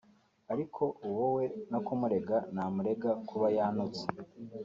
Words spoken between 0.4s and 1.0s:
ariko